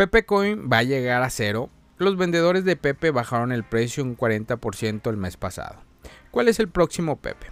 Pepe 0.00 0.24
Coin 0.24 0.70
va 0.72 0.78
a 0.78 0.82
llegar 0.82 1.22
a 1.22 1.28
cero. 1.28 1.68
Los 1.98 2.16
vendedores 2.16 2.64
de 2.64 2.74
Pepe 2.74 3.10
bajaron 3.10 3.52
el 3.52 3.64
precio 3.64 4.02
un 4.02 4.16
40% 4.16 5.10
el 5.10 5.18
mes 5.18 5.36
pasado. 5.36 5.76
¿Cuál 6.30 6.48
es 6.48 6.58
el 6.58 6.70
próximo 6.70 7.16
Pepe? 7.16 7.48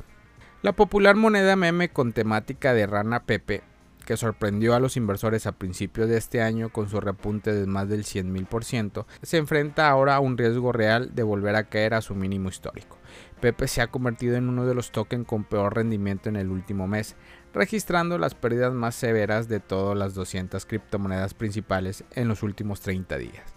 La 0.63 0.73
popular 0.73 1.15
moneda 1.15 1.57
meme 1.57 1.91
con 1.91 2.15
temática 2.15 2.73
de 2.73 2.87
rana 2.87 3.25
Pepe, 3.25 3.65
que 4.07 4.17
sorprendió 4.17 4.75
a 4.75 4.81
los 4.81 4.97
inversores 4.97 5.47
a 5.47 5.53
principios 5.53 6.09
de 6.09 6.17
este 6.17 6.41
año 6.41 6.71
con 6.71 6.89
su 6.89 6.99
repunte 7.03 7.53
de 7.53 7.67
más 7.67 7.87
del 7.91 8.05
100.000%, 8.05 9.05
se 9.21 9.37
enfrenta 9.37 9.91
ahora 9.91 10.15
a 10.15 10.21
un 10.21 10.39
riesgo 10.39 10.73
real 10.73 11.15
de 11.15 11.25
volver 11.25 11.55
a 11.55 11.65
caer 11.65 11.93
a 11.93 12.01
su 12.01 12.15
mínimo 12.15 12.49
histórico. 12.49 12.97
Pepe 13.43 13.69
se 13.69 13.83
ha 13.83 13.89
convertido 13.89 14.37
en 14.37 14.49
uno 14.49 14.65
de 14.65 14.75
los 14.75 14.91
tokens 14.91 15.27
con 15.27 15.45
peor 15.45 15.77
rendimiento 15.77 16.31
en 16.31 16.37
el 16.37 16.49
último 16.49 16.89
mes, 16.89 17.15
registrando 17.53 18.19
las 18.19 18.35
pérdidas 18.35 18.73
más 18.73 18.95
severas 18.95 19.49
de 19.49 19.61
todas 19.61 19.97
las 19.97 20.15
200 20.15 20.65
criptomonedas 20.67 21.35
principales 21.35 22.05
en 22.15 22.29
los 22.29 22.43
últimos 22.43 22.81
30 22.81 23.17
días. 23.19 23.55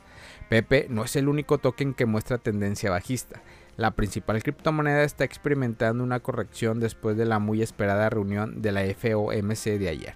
Pepe 0.49 0.87
no 0.89 1.05
es 1.05 1.15
el 1.15 1.29
único 1.29 1.59
token 1.59 1.93
que 1.93 2.05
muestra 2.05 2.37
tendencia 2.37 2.91
bajista. 2.91 3.41
La 3.77 3.91
principal 3.91 4.43
criptomoneda 4.43 5.03
está 5.03 5.23
experimentando 5.23 6.03
una 6.03 6.19
corrección 6.19 6.79
después 6.79 7.15
de 7.15 7.25
la 7.25 7.39
muy 7.39 7.61
esperada 7.61 8.09
reunión 8.09 8.61
de 8.61 8.71
la 8.71 8.81
FOMC 8.81 9.79
de 9.79 9.89
ayer. 9.89 10.13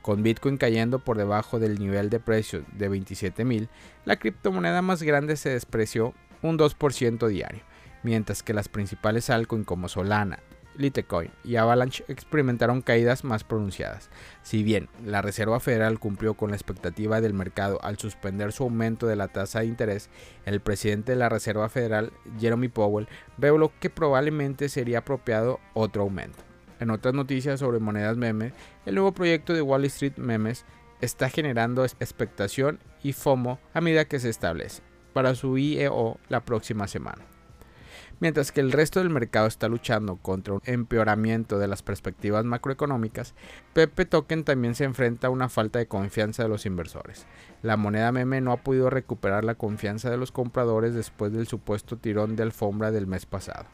Con 0.00 0.22
Bitcoin 0.22 0.56
cayendo 0.56 0.98
por 0.98 1.16
debajo 1.16 1.58
del 1.58 1.78
nivel 1.78 2.10
de 2.10 2.20
precio 2.20 2.64
de 2.72 2.90
27.000, 2.90 3.68
la 4.04 4.16
criptomoneda 4.16 4.82
más 4.82 5.02
grande 5.02 5.36
se 5.36 5.50
despreció 5.50 6.14
un 6.42 6.58
2% 6.58 7.26
diario, 7.28 7.62
mientras 8.02 8.42
que 8.42 8.54
las 8.54 8.68
principales 8.68 9.30
altcoins 9.30 9.66
como 9.66 9.88
Solana, 9.88 10.40
Litecoin 10.76 11.30
y 11.44 11.56
Avalanche 11.56 12.04
experimentaron 12.08 12.82
caídas 12.82 13.24
más 13.24 13.44
pronunciadas. 13.44 14.10
Si 14.42 14.62
bien 14.62 14.88
la 15.04 15.22
Reserva 15.22 15.60
Federal 15.60 15.98
cumplió 15.98 16.34
con 16.34 16.50
la 16.50 16.56
expectativa 16.56 17.20
del 17.20 17.34
mercado 17.34 17.78
al 17.82 17.98
suspender 17.98 18.52
su 18.52 18.64
aumento 18.64 19.06
de 19.06 19.16
la 19.16 19.28
tasa 19.28 19.60
de 19.60 19.66
interés, 19.66 20.10
el 20.44 20.60
presidente 20.60 21.12
de 21.12 21.18
la 21.18 21.28
Reserva 21.28 21.68
Federal, 21.68 22.12
Jeremy 22.38 22.68
Powell, 22.68 23.08
reveló 23.38 23.72
que 23.80 23.90
probablemente 23.90 24.68
sería 24.68 24.98
apropiado 24.98 25.60
otro 25.74 26.02
aumento. 26.02 26.38
En 26.80 26.90
otras 26.90 27.14
noticias 27.14 27.60
sobre 27.60 27.78
monedas 27.78 28.16
memes, 28.16 28.52
el 28.84 28.96
nuevo 28.96 29.12
proyecto 29.12 29.54
de 29.54 29.62
Wall 29.62 29.84
Street 29.84 30.16
Memes 30.16 30.64
está 31.00 31.28
generando 31.28 31.84
expectación 31.84 32.80
y 33.02 33.12
FOMO 33.12 33.60
a 33.72 33.80
medida 33.80 34.06
que 34.06 34.18
se 34.18 34.30
establece 34.30 34.82
para 35.12 35.34
su 35.34 35.56
IEO 35.56 36.18
la 36.28 36.44
próxima 36.44 36.88
semana. 36.88 37.33
Mientras 38.20 38.52
que 38.52 38.60
el 38.60 38.72
resto 38.72 39.00
del 39.00 39.10
mercado 39.10 39.46
está 39.46 39.68
luchando 39.68 40.16
contra 40.16 40.54
un 40.54 40.62
empeoramiento 40.64 41.58
de 41.58 41.68
las 41.68 41.82
perspectivas 41.82 42.44
macroeconómicas, 42.44 43.34
Pepe 43.72 44.04
Token 44.04 44.44
también 44.44 44.74
se 44.74 44.84
enfrenta 44.84 45.26
a 45.26 45.30
una 45.30 45.48
falta 45.48 45.78
de 45.78 45.88
confianza 45.88 46.42
de 46.42 46.48
los 46.48 46.64
inversores. 46.64 47.26
La 47.62 47.76
moneda 47.76 48.12
meme 48.12 48.40
no 48.40 48.52
ha 48.52 48.58
podido 48.58 48.88
recuperar 48.88 49.44
la 49.44 49.56
confianza 49.56 50.10
de 50.10 50.16
los 50.16 50.32
compradores 50.32 50.94
después 50.94 51.32
del 51.32 51.46
supuesto 51.46 51.96
tirón 51.96 52.36
de 52.36 52.44
alfombra 52.44 52.90
del 52.90 53.06
mes 53.06 53.26
pasado. 53.26 53.66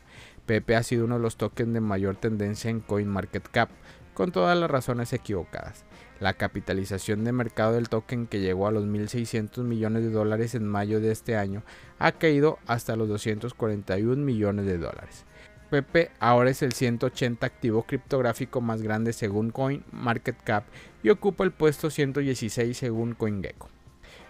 Pepe 0.46 0.74
ha 0.74 0.82
sido 0.82 1.04
uno 1.04 1.16
de 1.16 1.22
los 1.22 1.36
tokens 1.36 1.74
de 1.74 1.80
mayor 1.80 2.16
tendencia 2.16 2.70
en 2.70 2.80
CoinMarketCap, 2.80 3.70
con 4.14 4.32
todas 4.32 4.58
las 4.58 4.70
razones 4.70 5.12
equivocadas. 5.12 5.84
La 6.20 6.34
capitalización 6.34 7.24
de 7.24 7.32
mercado 7.32 7.72
del 7.72 7.88
token 7.88 8.26
que 8.26 8.40
llegó 8.40 8.66
a 8.66 8.70
los 8.70 8.84
1.600 8.84 9.64
millones 9.64 10.02
de 10.02 10.10
dólares 10.10 10.54
en 10.54 10.68
mayo 10.68 11.00
de 11.00 11.12
este 11.12 11.34
año 11.34 11.62
ha 11.98 12.12
caído 12.12 12.58
hasta 12.66 12.94
los 12.94 13.08
241 13.08 14.22
millones 14.22 14.66
de 14.66 14.76
dólares. 14.76 15.24
Pepe 15.70 16.10
ahora 16.20 16.50
es 16.50 16.60
el 16.60 16.74
180 16.74 17.46
activo 17.46 17.84
criptográfico 17.84 18.60
más 18.60 18.82
grande 18.82 19.14
según 19.14 19.50
CoinMarketCap 19.50 20.64
y 21.02 21.08
ocupa 21.08 21.44
el 21.44 21.52
puesto 21.52 21.88
116 21.88 22.76
según 22.76 23.14
CoinGecko. 23.14 23.70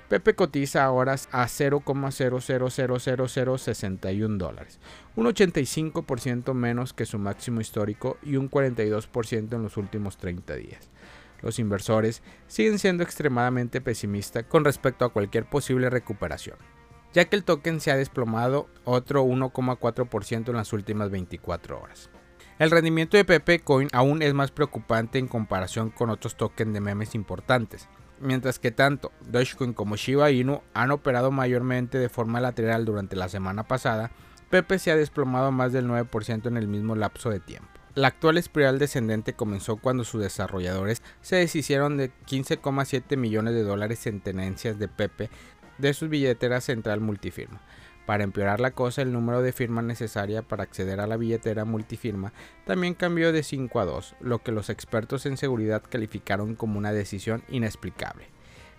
Pepe 0.08 0.34
cotiza 0.34 0.84
ahora 0.84 1.14
a 1.14 1.46
0,000061 1.46 4.36
dólares, 4.36 4.78
un 5.16 5.26
85% 5.26 6.54
menos 6.54 6.92
que 6.92 7.06
su 7.06 7.18
máximo 7.18 7.60
histórico 7.60 8.16
y 8.22 8.36
un 8.36 8.48
42% 8.48 9.54
en 9.54 9.62
los 9.62 9.76
últimos 9.76 10.18
30 10.18 10.54
días 10.54 10.88
los 11.42 11.58
inversores 11.58 12.22
siguen 12.46 12.78
siendo 12.78 13.02
extremadamente 13.02 13.80
pesimistas 13.80 14.44
con 14.44 14.64
respecto 14.64 15.04
a 15.04 15.12
cualquier 15.12 15.48
posible 15.48 15.90
recuperación, 15.90 16.56
ya 17.12 17.24
que 17.24 17.36
el 17.36 17.44
token 17.44 17.80
se 17.80 17.90
ha 17.90 17.96
desplomado 17.96 18.68
otro 18.84 19.24
1,4% 19.24 20.48
en 20.48 20.56
las 20.56 20.72
últimas 20.72 21.10
24 21.10 21.80
horas. 21.80 22.10
El 22.58 22.70
rendimiento 22.70 23.16
de 23.16 23.24
Pepe 23.24 23.60
Coin 23.60 23.88
aún 23.92 24.20
es 24.20 24.34
más 24.34 24.50
preocupante 24.50 25.18
en 25.18 25.28
comparación 25.28 25.90
con 25.90 26.10
otros 26.10 26.36
tokens 26.36 26.74
de 26.74 26.80
memes 26.80 27.14
importantes, 27.14 27.88
mientras 28.20 28.58
que 28.58 28.70
tanto 28.70 29.12
Dogecoin 29.22 29.72
como 29.72 29.96
Shiba 29.96 30.30
Inu 30.30 30.60
han 30.74 30.90
operado 30.90 31.30
mayormente 31.30 31.98
de 31.98 32.10
forma 32.10 32.40
lateral 32.40 32.84
durante 32.84 33.16
la 33.16 33.28
semana 33.28 33.64
pasada, 33.64 34.10
Pepe 34.50 34.78
se 34.78 34.90
ha 34.90 34.96
desplomado 34.96 35.52
más 35.52 35.72
del 35.72 35.86
9% 35.88 36.46
en 36.46 36.56
el 36.56 36.68
mismo 36.68 36.96
lapso 36.96 37.30
de 37.30 37.40
tiempo. 37.40 37.79
La 38.00 38.08
actual 38.08 38.38
espiral 38.38 38.78
descendente 38.78 39.34
comenzó 39.34 39.76
cuando 39.76 40.04
sus 40.04 40.22
desarrolladores 40.22 41.02
se 41.20 41.36
deshicieron 41.36 41.98
de 41.98 42.10
15,7 42.26 43.18
millones 43.18 43.52
de 43.52 43.62
dólares 43.62 44.06
en 44.06 44.22
tenencias 44.22 44.78
de 44.78 44.88
Pepe 44.88 45.28
de 45.76 45.92
sus 45.92 46.08
billeteras 46.08 46.64
central 46.64 47.00
multifirma. 47.00 47.60
Para 48.06 48.24
empeorar 48.24 48.58
la 48.58 48.70
cosa, 48.70 49.02
el 49.02 49.12
número 49.12 49.42
de 49.42 49.52
firmas 49.52 49.84
necesaria 49.84 50.40
para 50.40 50.62
acceder 50.62 50.98
a 50.98 51.06
la 51.06 51.18
billetera 51.18 51.66
multifirma 51.66 52.32
también 52.64 52.94
cambió 52.94 53.34
de 53.34 53.42
5 53.42 53.78
a 53.78 53.84
2, 53.84 54.16
lo 54.20 54.38
que 54.38 54.52
los 54.52 54.70
expertos 54.70 55.26
en 55.26 55.36
seguridad 55.36 55.82
calificaron 55.86 56.54
como 56.54 56.78
una 56.78 56.94
decisión 56.94 57.42
inexplicable. 57.50 58.28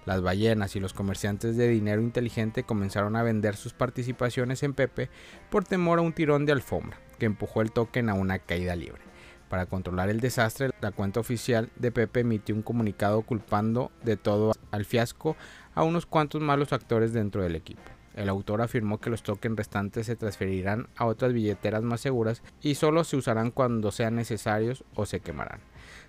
Las 0.08 0.24
ballenas 0.24 0.76
y 0.76 0.80
los 0.80 0.94
comerciantes 0.94 1.58
de 1.58 1.68
dinero 1.68 2.02
inteligente 2.02 2.64
comenzaron 2.64 3.16
a 3.16 3.22
vender 3.22 3.56
sus 3.56 3.74
participaciones 3.74 4.64
en 4.64 4.74
Pepe 4.74 5.12
por 5.52 5.64
temor 5.64 6.00
a 6.00 6.02
un 6.02 6.14
tirón 6.14 6.48
de 6.48 6.54
alfombra 6.54 6.98
que 7.20 7.28
empujó 7.28 7.62
el 7.62 7.72
token 7.72 8.10
a 8.10 8.16
una 8.16 8.40
caída 8.40 8.76
libre. 8.76 9.11
Para 9.52 9.66
controlar 9.66 10.10
el 10.10 10.22
desastre, 10.22 10.70
la 10.80 10.92
cuenta 10.92 11.20
oficial 11.20 11.70
de 11.76 11.92
Pepe 11.92 12.22
emitió 12.22 12.56
un 12.56 12.62
comunicado 12.62 13.22
culpando 13.24 13.92
de 14.02 14.16
todo 14.16 14.54
al 14.72 14.86
fiasco 14.86 15.36
a 15.76 15.84
unos 15.84 16.06
cuantos 16.06 16.40
malos 16.40 16.72
actores 16.72 17.12
dentro 17.12 17.44
del 17.44 17.58
equipo. 17.58 17.82
El 18.16 18.30
autor 18.30 18.62
afirmó 18.62 19.02
que 19.02 19.10
los 19.10 19.24
tokens 19.24 19.58
restantes 19.58 20.06
se 20.06 20.16
transferirán 20.16 20.88
a 20.96 21.06
otras 21.06 21.34
billeteras 21.34 21.84
más 21.84 22.00
seguras 22.00 22.44
y 22.62 22.76
solo 22.76 23.04
se 23.04 23.18
usarán 23.18 23.52
cuando 23.52 23.92
sean 23.92 24.16
necesarios 24.16 24.86
o 24.96 25.06
se 25.06 25.20
quemarán. 25.20 25.60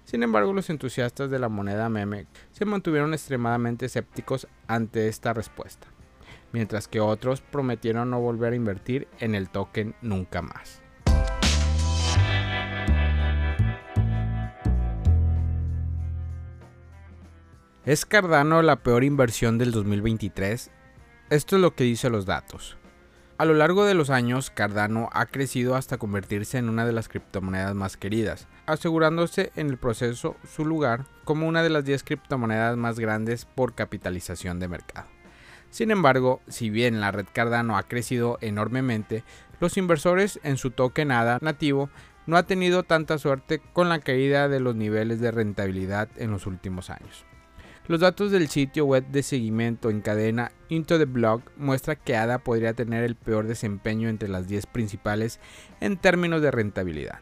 Sin 0.05 0.23
embargo, 0.23 0.53
los 0.53 0.71
entusiastas 0.71 1.29
de 1.29 1.41
la 1.41 1.49
moneda 1.49 1.89
meme 1.89 2.29
se 2.53 2.65
mantuvieron 2.65 3.13
extremadamente 3.13 3.87
escépticos 3.87 4.47
ante 4.69 5.09
esta 5.09 5.33
respuesta, 5.33 5.89
mientras 6.53 6.87
que 6.87 7.01
otros 7.01 7.41
prometieron 7.41 8.09
no 8.11 8.21
volver 8.21 8.53
a 8.53 8.57
invertir 8.57 9.09
en 9.19 9.35
el 9.35 9.49
token 9.49 9.97
nunca 10.01 10.43
más. 10.43 10.82
¿Es 17.85 18.07
Cardano 18.07 18.63
la 18.63 18.77
peor 18.77 19.03
inversión 19.03 19.59
del 19.59 19.73
2023? 19.73 20.71
Esto 21.31 21.57
es 21.57 21.63
lo 21.63 21.75
que 21.75 21.83
dicen 21.83 22.13
los 22.13 22.27
datos. 22.27 22.77
A 23.39 23.45
lo 23.45 23.55
largo 23.55 23.85
de 23.85 23.95
los 23.95 24.09
años, 24.09 24.51
Cardano 24.51 25.09
ha 25.13 25.27
crecido 25.27 25.75
hasta 25.75 25.99
convertirse 25.99 26.59
en 26.59 26.69
una 26.69 26.87
de 26.87 26.93
las 26.93 27.09
criptomonedas 27.09 27.75
más 27.75 27.97
queridas, 27.97 28.47
asegurándose 28.67 29.51
en 29.57 29.69
el 29.69 29.79
proceso 29.79 30.37
su 30.49 30.65
lugar 30.65 31.07
como 31.25 31.49
una 31.49 31.65
de 31.65 31.71
las 31.71 31.85
10 31.85 32.05
criptomonedas 32.05 32.77
más 32.77 33.01
grandes 33.01 33.47
por 33.47 33.75
capitalización 33.75 34.61
de 34.61 34.69
mercado. 34.69 35.09
Sin 35.71 35.91
embargo, 35.91 36.41
si 36.47 36.71
bien 36.71 37.01
la 37.01 37.11
red 37.11 37.27
Cardano 37.33 37.77
ha 37.77 37.83
crecido 37.83 38.39
enormemente, 38.43 39.25
los 39.59 39.77
inversores 39.77 40.39
en 40.45 40.57
su 40.57 40.71
token 40.71 41.11
ADA 41.11 41.39
nativo 41.41 41.91
no 42.27 42.37
han 42.37 42.47
tenido 42.47 42.85
tanta 42.85 43.19
suerte 43.19 43.61
con 43.73 43.89
la 43.89 43.99
caída 43.99 44.49
de 44.49 44.61
los 44.61 44.77
niveles 44.77 45.21
de 45.21 45.33
rentabilidad 45.33 46.09
en 46.17 46.31
los 46.31 46.47
últimos 46.47 46.89
años. 46.89 47.27
Los 47.89 47.99
datos 47.99 48.31
del 48.31 48.47
sitio 48.47 48.85
web 48.85 49.05
de 49.09 49.25
seguimiento 49.25 49.91
en 49.91 50.03
cadena 50.03 50.53
Into 50.69 50.99
the 50.99 51.05
Blog 51.05 51.43
muestra 51.57 51.97
que 51.97 52.15
ADA 52.15 52.39
podría 52.39 52.75
tener 52.75 53.03
el 53.03 53.17
peor 53.17 53.49
desempeño 53.49 54.09
entre 54.09 54.29
las 54.29 54.47
10 54.47 54.67
principales 54.67 55.41
en 55.81 55.97
términos 55.97 56.43
de 56.43 56.53
rentabilidad, 56.53 57.19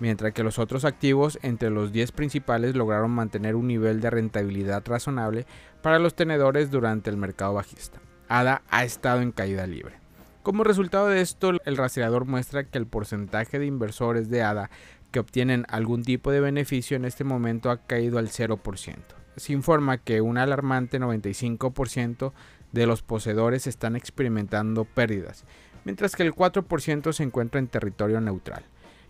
mientras 0.00 0.32
que 0.32 0.44
los 0.44 0.58
otros 0.58 0.86
activos 0.86 1.38
entre 1.42 1.68
los 1.68 1.92
10 1.92 2.10
principales 2.12 2.74
lograron 2.74 3.10
mantener 3.10 3.54
un 3.54 3.66
nivel 3.66 4.00
de 4.00 4.08
rentabilidad 4.08 4.82
razonable 4.86 5.44
para 5.82 5.98
los 5.98 6.14
tenedores 6.14 6.70
durante 6.70 7.10
el 7.10 7.18
mercado 7.18 7.52
bajista. 7.52 8.00
ADA 8.28 8.62
ha 8.70 8.84
estado 8.84 9.20
en 9.20 9.30
caída 9.30 9.66
libre. 9.66 9.96
Como 10.42 10.64
resultado 10.64 11.08
de 11.08 11.20
esto, 11.20 11.50
el 11.66 11.76
rastreador 11.76 12.24
muestra 12.24 12.64
que 12.64 12.78
el 12.78 12.86
porcentaje 12.86 13.58
de 13.58 13.66
inversores 13.66 14.30
de 14.30 14.42
ADA 14.42 14.70
que 15.10 15.20
obtienen 15.20 15.66
algún 15.68 16.02
tipo 16.02 16.30
de 16.30 16.40
beneficio 16.40 16.96
en 16.96 17.04
este 17.04 17.24
momento 17.24 17.70
ha 17.70 17.76
caído 17.76 18.18
al 18.18 18.28
0% 18.28 19.21
se 19.36 19.52
informa 19.52 19.98
que 19.98 20.20
un 20.20 20.38
alarmante 20.38 21.00
95% 21.00 22.32
de 22.72 22.86
los 22.86 23.02
poseedores 23.02 23.66
están 23.66 23.96
experimentando 23.96 24.84
pérdidas, 24.84 25.44
mientras 25.84 26.16
que 26.16 26.22
el 26.22 26.34
4% 26.34 27.12
se 27.12 27.22
encuentra 27.22 27.58
en 27.58 27.68
territorio 27.68 28.20
neutral, 28.20 28.64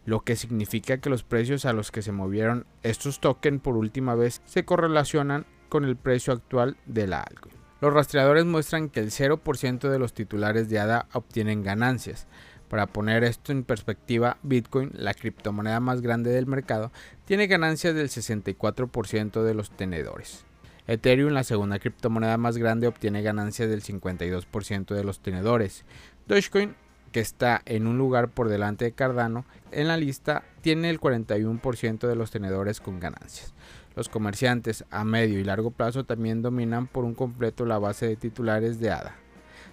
lo 0.04 0.20
que 0.20 0.36
significa 0.36 0.98
que 0.98 1.10
los 1.10 1.22
precios 1.22 1.64
a 1.64 1.72
los 1.72 1.90
que 1.90 2.02
se 2.02 2.12
movieron 2.12 2.66
estos 2.82 3.20
tokens 3.20 3.60
por 3.60 3.76
última 3.76 4.14
vez 4.14 4.42
se 4.44 4.64
correlacionan 4.64 5.46
con 5.68 5.84
el 5.84 5.96
precio 5.96 6.32
actual 6.32 6.76
de 6.86 7.06
la 7.06 7.20
altcoin. 7.20 7.62
Los 7.80 7.92
rastreadores 7.92 8.44
muestran 8.44 8.88
que 8.88 9.00
el 9.00 9.10
0% 9.10 9.88
de 9.88 9.98
los 9.98 10.12
titulares 10.12 10.68
de 10.68 10.78
ADA 10.78 11.08
obtienen 11.14 11.64
ganancias. 11.64 12.28
Para 12.72 12.86
poner 12.86 13.22
esto 13.22 13.52
en 13.52 13.64
perspectiva, 13.64 14.38
Bitcoin, 14.42 14.92
la 14.94 15.12
criptomoneda 15.12 15.78
más 15.78 16.00
grande 16.00 16.30
del 16.30 16.46
mercado, 16.46 16.90
tiene 17.26 17.46
ganancias 17.46 17.94
del 17.94 18.08
64% 18.08 19.42
de 19.42 19.52
los 19.52 19.70
tenedores. 19.70 20.46
Ethereum, 20.86 21.34
la 21.34 21.44
segunda 21.44 21.78
criptomoneda 21.78 22.38
más 22.38 22.56
grande, 22.56 22.86
obtiene 22.86 23.20
ganancias 23.20 23.68
del 23.68 23.82
52% 23.82 24.94
de 24.94 25.04
los 25.04 25.20
tenedores. 25.20 25.84
Dogecoin, 26.26 26.74
que 27.12 27.20
está 27.20 27.60
en 27.66 27.86
un 27.86 27.98
lugar 27.98 28.30
por 28.30 28.48
delante 28.48 28.86
de 28.86 28.92
Cardano, 28.92 29.44
en 29.70 29.88
la 29.88 29.98
lista 29.98 30.42
tiene 30.62 30.88
el 30.88 30.98
41% 30.98 32.08
de 32.08 32.16
los 32.16 32.30
tenedores 32.30 32.80
con 32.80 33.00
ganancias. 33.00 33.52
Los 33.96 34.08
comerciantes 34.08 34.86
a 34.90 35.04
medio 35.04 35.38
y 35.38 35.44
largo 35.44 35.72
plazo 35.72 36.04
también 36.04 36.40
dominan 36.40 36.86
por 36.86 37.04
un 37.04 37.14
completo 37.14 37.66
la 37.66 37.78
base 37.78 38.06
de 38.06 38.16
titulares 38.16 38.80
de 38.80 38.92
ADA. 38.92 39.14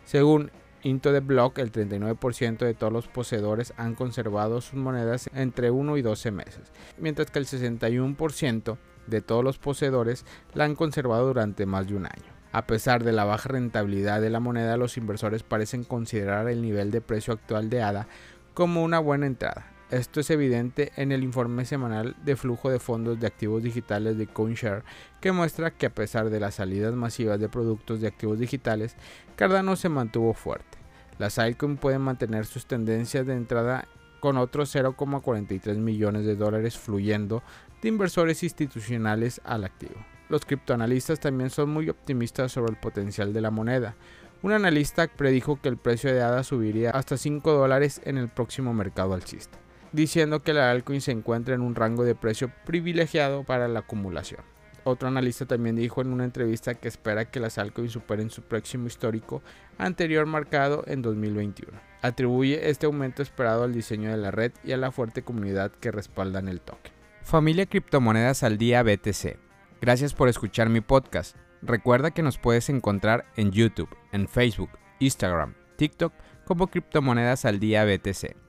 Según 0.03 0.51
Into 0.83 1.11
the 1.11 1.19
Block, 1.19 1.59
el 1.59 1.71
39% 1.71 2.59
de 2.59 2.73
todos 2.73 2.93
los 2.93 3.07
poseedores 3.07 3.73
han 3.77 3.95
conservado 3.95 4.61
sus 4.61 4.75
monedas 4.79 5.29
entre 5.33 5.71
1 5.71 5.97
y 5.97 6.01
12 6.01 6.31
meses, 6.31 6.71
mientras 6.97 7.31
que 7.31 7.39
el 7.39 7.45
61% 7.45 8.77
de 9.07 9.21
todos 9.21 9.43
los 9.43 9.57
poseedores 9.57 10.25
la 10.53 10.65
han 10.65 10.75
conservado 10.75 11.27
durante 11.27 11.65
más 11.65 11.87
de 11.87 11.95
un 11.95 12.05
año. 12.05 12.39
A 12.51 12.65
pesar 12.65 13.03
de 13.03 13.11
la 13.11 13.25
baja 13.25 13.49
rentabilidad 13.49 14.21
de 14.21 14.29
la 14.29 14.39
moneda, 14.39 14.77
los 14.77 14.97
inversores 14.97 15.43
parecen 15.43 15.83
considerar 15.83 16.47
el 16.49 16.61
nivel 16.61 16.91
de 16.91 17.01
precio 17.01 17.33
actual 17.33 17.69
de 17.69 17.83
ADA 17.83 18.07
como 18.53 18.83
una 18.83 18.99
buena 18.99 19.27
entrada. 19.27 19.78
Esto 19.91 20.19
es 20.19 20.29
evidente 20.29 20.91
en 20.97 21.11
el 21.11 21.23
informe 21.23 21.65
semanal 21.65 22.15
de 22.23 22.35
flujo 22.35 22.69
de 22.69 22.79
fondos 22.79 23.19
de 23.19 23.25
activos 23.25 23.63
digitales 23.63 24.17
de 24.17 24.27
CoinShare, 24.27 24.83
que 25.19 25.31
muestra 25.31 25.71
que 25.71 25.87
a 25.87 25.93
pesar 25.93 26.29
de 26.29 26.39
las 26.39 26.55
salidas 26.55 26.93
masivas 26.93 27.39
de 27.39 27.49
productos 27.49 27.99
de 27.99 28.07
activos 28.07 28.37
digitales, 28.37 28.95
Cardano 29.35 29.75
se 29.75 29.89
mantuvo 29.89 30.35
fuerte. 30.35 30.77
Las 31.17 31.39
altcoins 31.39 31.79
pueden 31.79 32.01
mantener 32.01 32.45
sus 32.45 32.67
tendencias 32.67 33.25
de 33.25 33.33
entrada 33.33 33.87
con 34.19 34.37
otros 34.37 34.73
0,43 34.75 35.77
millones 35.77 36.25
de 36.25 36.35
dólares 36.35 36.77
fluyendo 36.77 37.41
de 37.81 37.89
inversores 37.89 38.43
institucionales 38.43 39.41
al 39.43 39.63
activo. 39.63 39.95
Los 40.29 40.45
criptoanalistas 40.45 41.19
también 41.19 41.49
son 41.49 41.71
muy 41.71 41.89
optimistas 41.89 42.51
sobre 42.51 42.71
el 42.71 42.77
potencial 42.77 43.33
de 43.33 43.41
la 43.41 43.49
moneda. 43.49 43.95
Un 44.43 44.51
analista 44.51 45.07
predijo 45.07 45.59
que 45.59 45.69
el 45.69 45.77
precio 45.77 46.13
de 46.13 46.21
ADA 46.21 46.43
subiría 46.43 46.91
hasta 46.91 47.17
5 47.17 47.51
dólares 47.51 48.01
en 48.05 48.17
el 48.17 48.29
próximo 48.29 48.73
mercado 48.73 49.13
alcista, 49.13 49.57
diciendo 49.91 50.41
que 50.41 50.53
la 50.53 50.71
altcoin 50.71 51.01
se 51.01 51.11
encuentra 51.11 51.55
en 51.55 51.61
un 51.61 51.75
rango 51.75 52.03
de 52.03 52.15
precio 52.15 52.51
privilegiado 52.65 53.43
para 53.43 53.67
la 53.67 53.79
acumulación. 53.79 54.41
Otro 54.83 55.07
analista 55.07 55.45
también 55.45 55.75
dijo 55.75 56.01
en 56.01 56.13
una 56.13 56.23
entrevista 56.23 56.73
que 56.73 56.87
espera 56.87 57.25
que 57.25 57.39
las 57.39 57.57
altcoins 57.57 57.91
superen 57.91 58.29
su 58.29 58.41
próximo 58.41 58.87
histórico 58.87 59.43
anterior 59.77 60.25
marcado 60.25 60.83
en 60.87 61.01
2021. 61.01 61.77
Atribuye 62.01 62.69
este 62.69 62.85
aumento 62.85 63.21
esperado 63.21 63.63
al 63.63 63.73
diseño 63.73 64.09
de 64.09 64.17
la 64.17 64.31
red 64.31 64.51
y 64.63 64.71
a 64.71 64.77
la 64.77 64.91
fuerte 64.91 65.21
comunidad 65.21 65.71
que 65.71 65.91
respaldan 65.91 66.47
el 66.47 66.61
token. 66.61 66.93
Familia 67.23 67.65
Criptomonedas 67.65 68.43
al 68.43 68.57
Día 68.57 68.81
BTC. 68.81 69.37
Gracias 69.81 70.13
por 70.13 70.29
escuchar 70.29 70.69
mi 70.69 70.81
podcast. 70.81 71.35
Recuerda 71.61 72.11
que 72.11 72.23
nos 72.23 72.37
puedes 72.37 72.69
encontrar 72.69 73.25
en 73.35 73.51
YouTube, 73.51 73.95
en 74.11 74.27
Facebook, 74.27 74.71
Instagram, 74.99 75.55
TikTok 75.75 76.13
como 76.45 76.67
Criptomonedas 76.67 77.45
al 77.45 77.59
Día 77.59 77.85
BTC. 77.85 78.48